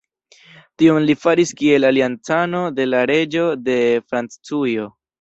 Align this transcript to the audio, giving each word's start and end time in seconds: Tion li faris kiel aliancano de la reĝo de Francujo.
Tion 0.81 1.05
li 1.09 1.15
faris 1.25 1.53
kiel 1.61 1.87
aliancano 1.91 2.65
de 2.81 2.91
la 2.91 3.05
reĝo 3.15 3.49
de 3.71 3.81
Francujo. 4.11 4.95